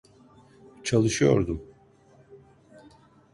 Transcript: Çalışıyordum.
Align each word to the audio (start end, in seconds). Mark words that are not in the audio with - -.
Çalışıyordum. 0.83 1.67